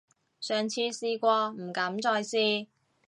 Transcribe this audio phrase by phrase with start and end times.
[0.39, 2.65] 上次試過，唔敢再試